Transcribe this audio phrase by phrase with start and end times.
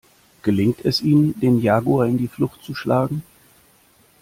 [0.41, 3.21] Gelingt es ihnen, den Jaguar in die Flucht zu schlagen?